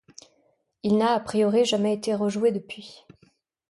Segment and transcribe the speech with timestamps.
[0.81, 3.05] Il n'a, a priori, jamais été rejoué depuis.